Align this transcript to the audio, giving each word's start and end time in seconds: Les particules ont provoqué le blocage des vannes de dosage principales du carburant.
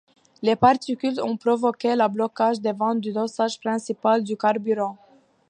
Les 0.41 0.55
particules 0.55 1.21
ont 1.21 1.37
provoqué 1.37 1.95
le 1.95 2.07
blocage 2.07 2.59
des 2.59 2.71
vannes 2.71 2.99
de 3.01 3.11
dosage 3.11 3.59
principales 3.59 4.23
du 4.23 4.35
carburant. 4.35 4.97